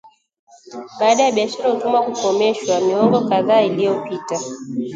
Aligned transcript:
Baada 0.99 1.23
ya 1.23 1.31
biashara 1.31 1.69
ya 1.69 1.75
utumwa 1.75 2.01
kukomeshwa 2.03 2.79
miongo 2.81 3.21
kadhaa 3.29 3.61
iliyopita 3.61 4.39